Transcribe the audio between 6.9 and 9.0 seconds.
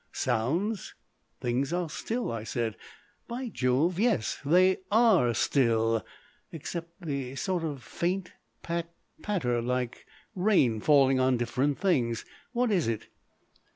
the sort of faint pat,